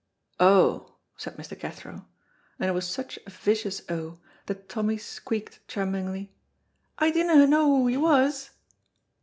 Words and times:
"Oh!" 0.39 0.97
said 1.15 1.37
Mr. 1.37 1.55
Cathro, 1.55 2.07
and 2.57 2.67
it 2.67 2.73
was 2.73 2.89
such 2.89 3.19
a 3.27 3.29
vicious 3.29 3.83
oh 3.87 4.17
that 4.47 4.67
Tommy 4.67 4.97
squeaked 4.97 5.59
tremblingly, 5.67 6.33
"I 6.97 7.11
dinna 7.11 7.45
know 7.45 7.67
who 7.67 7.85
he 7.87 7.97
was." 7.97 8.49